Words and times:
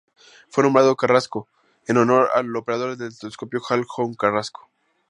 Fue 0.49 0.63
nombrado 0.63 0.95
Carrasco 0.95 1.47
en 1.85 1.97
honor 1.97 2.29
al 2.33 2.55
operador 2.55 2.93
en 2.93 3.03
el 3.03 3.15
telescopio 3.19 3.61
Hale 3.69 3.85
"Juan 3.87 4.15
Carrasco". 4.15 4.67